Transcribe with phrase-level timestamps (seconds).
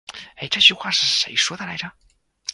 [0.37, 1.91] 欸，这句话是谁说的来着。